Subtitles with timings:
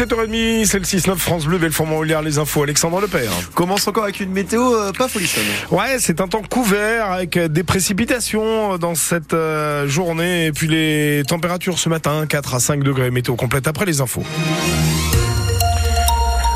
[0.00, 3.30] 7h30, c'est le 6-9 France Bleu, Belfort Montbéliard, les infos, Alexandre Lepère.
[3.54, 5.44] Commence encore avec une météo euh, pas folichonne.
[5.70, 11.22] Ouais, c'est un temps couvert avec des précipitations dans cette euh, journée et puis les
[11.28, 14.24] températures ce matin, 4 à 5 degrés, météo complète après les infos.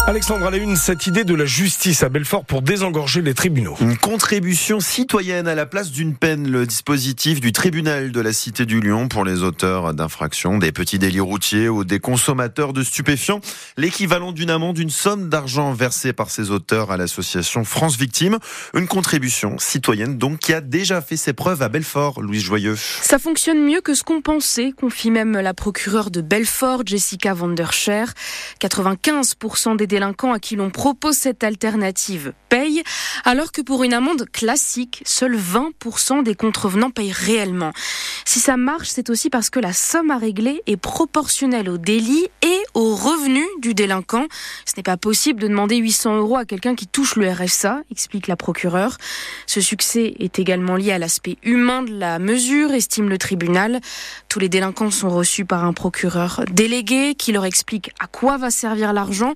[0.07, 3.75] Alexandre, elle a une cette idée de la justice à Belfort pour désengorger les tribunaux.
[3.80, 8.66] Une contribution citoyenne à la place d'une peine, le dispositif du tribunal de la Cité
[8.66, 13.41] du Lion pour les auteurs d'infractions, des petits délits routiers ou des consommateurs de stupéfiants.
[13.79, 18.38] L'équivalent d'une amende, d'une somme d'argent versée par ces auteurs à l'association France Victimes.
[18.74, 22.77] Une contribution citoyenne donc qui a déjà fait ses preuves à Belfort, Louise Joyeux.
[22.77, 28.05] Ça fonctionne mieux que ce qu'on pensait, confie même la procureure de Belfort, Jessica Vanderscher.
[28.60, 32.83] 95% des délinquants à qui l'on propose cette alternative payent,
[33.25, 37.73] alors que pour une amende classique, seuls 20% des contrevenants payent réellement.
[38.25, 42.27] Si ça marche, c'est aussi parce que la somme à régler est proportionnelle au délit
[42.43, 44.27] et au revenu du délinquant.
[44.65, 48.27] Ce n'est pas possible de demander 800 euros à quelqu'un qui touche le RSA, explique
[48.27, 48.96] la procureure.
[49.46, 53.80] Ce succès est également lié à l'aspect humain de la mesure, estime le tribunal.
[54.29, 58.51] Tous les délinquants sont reçus par un procureur délégué qui leur explique à quoi va
[58.51, 59.35] servir l'argent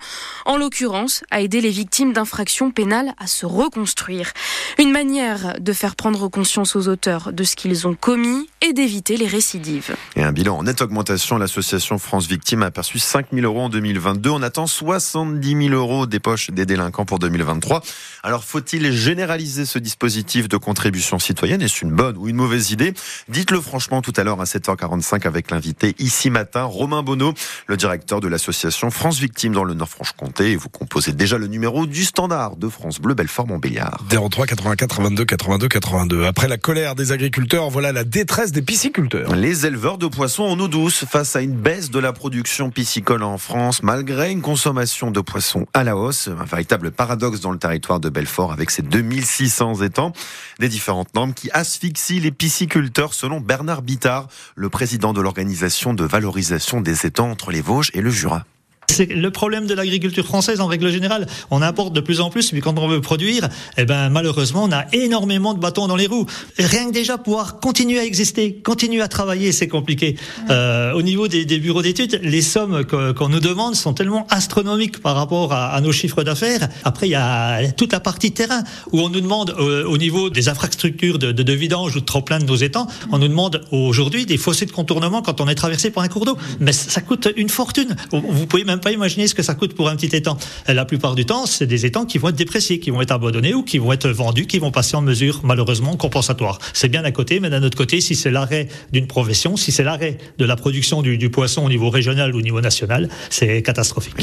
[0.48, 4.32] en l'occurrence à aider les victimes d'infractions pénales à se reconstruire.
[4.78, 9.18] Une manière de faire prendre conscience aux auteurs de ce qu'ils ont commis et d'éviter
[9.18, 9.94] les récidives.
[10.16, 13.68] Et un bilan en nette augmentation, l'association France Victimes a perçu 5 000 euros en
[13.68, 14.30] 2022.
[14.30, 17.82] On attend 70 000 euros des poches des délinquants pour 2023.
[18.22, 21.60] Alors faut-il généraliser ce dispositif de contribution citoyenne?
[21.60, 22.94] Est-ce une bonne ou une mauvaise idée?
[23.28, 27.34] Dites-le franchement tout à l'heure à 7h45 avec l'invité ici matin, Romain Bonneau,
[27.66, 31.86] le directeur de l'association France Victimes dans le Nord-Franche-Comté et vous composez déjà le numéro
[31.86, 34.04] du standard de France Bleu Belfort Montbéliard.
[34.08, 36.24] 03 84 22 82 82.
[36.24, 39.34] Après la colère des agriculteurs, voilà la détresse des pisciculteurs.
[39.34, 43.22] Les éleveurs de poissons en eau douce face à une baisse de la production piscicole
[43.22, 47.58] en France malgré une consommation de poissons à la hausse, un véritable paradoxe dans le
[47.58, 50.12] territoire de Belfort avec ses 2600 étangs,
[50.58, 56.04] des différentes normes qui asphyxient les pisciculteurs selon Bernard Bittard, le président de l'organisation de
[56.04, 58.44] valorisation des étangs entre les Vosges et le Jura.
[58.90, 61.26] C'est le problème de l'agriculture française en règle générale.
[61.50, 64.72] On importe de plus en plus, mais quand on veut produire, eh ben malheureusement, on
[64.72, 66.26] a énormément de bâtons dans les roues.
[66.58, 70.16] Rien que déjà pouvoir continuer à exister, continuer à travailler, c'est compliqué.
[70.50, 75.00] Euh, au niveau des, des bureaux d'études, les sommes qu'on nous demande sont tellement astronomiques
[75.00, 76.68] par rapport à, à nos chiffres d'affaires.
[76.82, 78.62] Après, il y a toute la partie terrain
[78.92, 82.04] où on nous demande euh, au niveau des infrastructures de, de, de, vidange ou de
[82.04, 85.48] trop plein de nos étangs, on nous demande aujourd'hui des fossés de contournement quand on
[85.48, 86.38] est traversé par un cours d'eau.
[86.58, 87.94] Mais ça coûte une fortune.
[88.12, 90.38] Vous pouvez même pas imaginer ce que ça coûte pour un petit étang.
[90.66, 93.54] La plupart du temps, c'est des étangs qui vont être dépréciés, qui vont être abandonnés
[93.54, 96.58] ou qui vont être vendus, qui vont passer en mesure malheureusement compensatoire.
[96.72, 99.84] C'est bien d'un côté, mais d'un autre côté, si c'est l'arrêt d'une profession, si c'est
[99.84, 104.14] l'arrêt de la production du, poisson au niveau régional ou au niveau national, c'est catastrophique.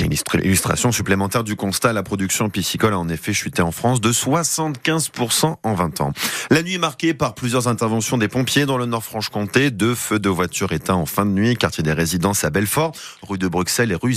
[0.44, 5.56] Illustration supplémentaire du constat, la production piscicole a en effet chuté en France de 75%
[5.62, 6.14] en 20 ans.
[6.50, 10.72] La nuit marquée par plusieurs interventions des pompiers dans le Nord-Franche-Comté, deux feux de voitures
[10.72, 14.14] éteints en fin de nuit, quartier des résidences à Belfort, rue de Bruxelles et rue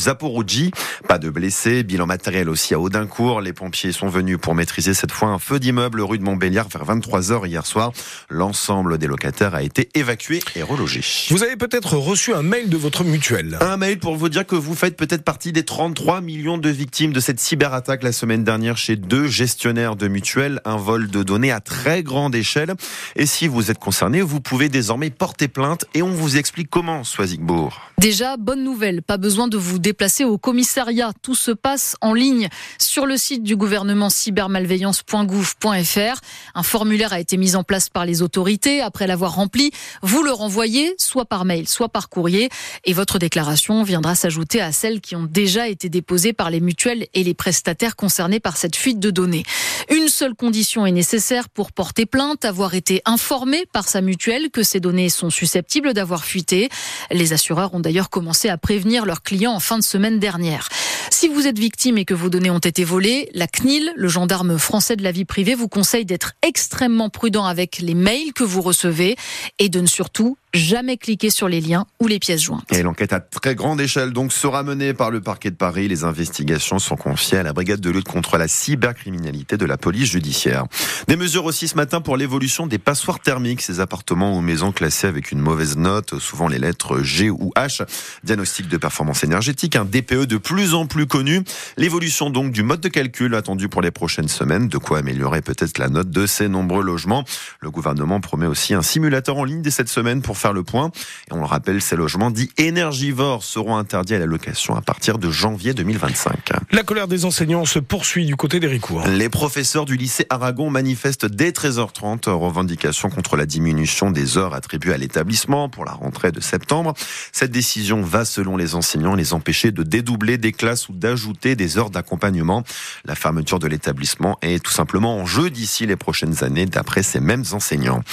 [1.06, 3.40] Pas de blessés, bilan matériel aussi à Audincourt.
[3.40, 6.84] Les pompiers sont venus pour maîtriser cette fois un feu d'immeuble rue de Montbéliard vers
[6.84, 7.92] 23h hier soir.
[8.28, 11.02] L'ensemble des locataires a été évacué et relogé.
[11.30, 13.58] Vous avez peut-être reçu un mail de votre mutuelle.
[13.60, 17.12] Un mail pour vous dire que vous faites peut-être partie des 33 millions de victimes
[17.12, 20.60] de cette cyberattaque la semaine dernière chez deux gestionnaires de mutuelles.
[20.64, 22.74] Un vol de données à très grande échelle.
[23.16, 27.04] Et si vous êtes concerné, vous pouvez désormais porter plainte et on vous explique comment,
[27.04, 27.80] Soisigbourg.
[27.98, 31.12] Déjà, bonne nouvelle, pas besoin de vous déplacer au commissariat.
[31.22, 32.48] Tout se passe en ligne
[32.78, 36.20] sur le site du gouvernement cybermalveillance.gouv.fr.
[36.54, 38.80] Un formulaire a été mis en place par les autorités.
[38.80, 39.70] Après l'avoir rempli,
[40.02, 42.48] vous le renvoyez soit par mail, soit par courrier.
[42.84, 47.06] Et votre déclaration viendra s'ajouter à celles qui ont déjà été déposées par les mutuelles
[47.14, 49.44] et les prestataires concernés par cette fuite de données.
[49.90, 54.62] Une seule condition est nécessaire pour porter plainte, avoir été informé par sa mutuelle que
[54.62, 56.68] ces données sont susceptibles d'avoir fuité.
[57.10, 60.68] Les assureurs ont d'ailleurs commencé à prévenir leurs clients en fin de semaine dernière.
[61.10, 64.58] Si vous êtes victime et que vos données ont été volées, la CNIL, le gendarme
[64.58, 68.62] français de la vie privée, vous conseille d'être extrêmement prudent avec les mails que vous
[68.62, 69.16] recevez
[69.58, 72.64] et de ne surtout jamais cliquer sur les liens ou les pièces jointes.
[72.72, 75.88] Et l'enquête à très grande échelle donc sera menée par le parquet de Paris.
[75.88, 80.10] Les investigations sont confiées à la brigade de lutte contre la cybercriminalité de la police
[80.10, 80.64] judiciaire.
[81.06, 85.06] Des mesures aussi ce matin pour l'évolution des passoires thermiques, ces appartements ou maisons classés
[85.06, 87.84] avec une mauvaise note, souvent les lettres G ou H.
[88.24, 91.42] Diagnostic de performance énergétique, un DPE de plus en plus connu.
[91.76, 95.78] L'évolution donc du mode de calcul attendu pour les prochaines semaines, de quoi améliorer peut-être
[95.78, 97.24] la note de ces nombreux logements.
[97.60, 100.62] Le gouvernement promet aussi un simulateur en ligne dès cette semaine pour pour faire le
[100.62, 100.92] point.
[101.28, 105.18] Et on le rappelle, ces logements dits énergivores seront interdits à la location à partir
[105.18, 106.50] de janvier 2025.
[106.70, 109.04] La colère des enseignants se poursuit du côté des Ricours.
[109.08, 114.92] Les professeurs du lycée Aragon manifestent dès 13h30 revendication contre la diminution des heures attribuées
[114.92, 116.94] à l'établissement pour la rentrée de septembre.
[117.32, 121.78] Cette décision va, selon les enseignants, les empêcher de dédoubler des classes ou d'ajouter des
[121.78, 122.62] heures d'accompagnement.
[123.04, 127.18] La fermeture de l'établissement est tout simplement en jeu d'ici les prochaines années, d'après ces
[127.18, 128.04] mêmes enseignants.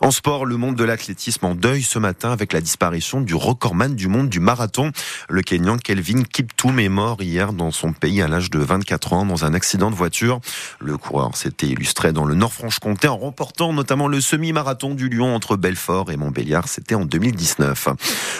[0.00, 3.94] En sport, le monde de l'athlétisme en deuil ce matin avec la disparition du recordman
[3.94, 4.92] du monde du marathon.
[5.28, 9.24] Le Kenyan Kelvin Kiptoum est mort hier dans son pays à l'âge de 24 ans
[9.24, 10.40] dans un accident de voiture.
[10.80, 15.56] Le coureur s'était illustré dans le Nord-Franche-Comté en remportant notamment le semi-marathon du Lyon entre
[15.56, 16.68] Belfort et Montbéliard.
[16.68, 17.88] C'était en 2019.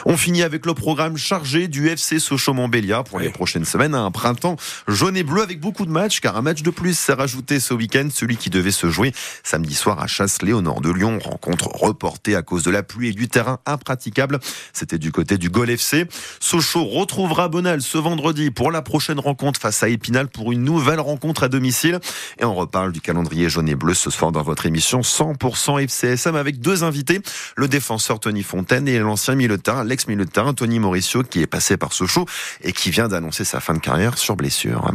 [0.06, 3.94] On finit avec le programme chargé du FC Sochaux-Montbéliard pour les prochaines semaines.
[3.94, 4.56] Un printemps
[4.88, 7.74] jaune et bleu avec beaucoup de matchs car un match de plus s'est rajouté ce
[7.74, 11.18] week-end, celui qui devait se jouer samedi soir à Chasse-Léonard nord de Lyon.
[11.22, 14.40] Rencontre reportée à cause de la pluie et du terrain impraticable.
[14.72, 16.06] C'était du côté du Gol FC.
[16.40, 21.00] Sochaux retrouvera Bonal ce vendredi pour la prochaine rencontre face à Épinal pour une nouvelle
[21.00, 22.00] rencontre à domicile.
[22.38, 26.36] Et on reparle du calendrier jaune et bleu ce soir dans votre émission 100% FCSM
[26.36, 27.20] avec deux invités.
[27.56, 32.26] Le défenseur Tony Fontaine et l'ancien milieu l'ex-milieu Tony Mauricio qui est passé par Sochaux
[32.62, 34.90] et qui vient d'annoncer sa fin de carrière sur blessure.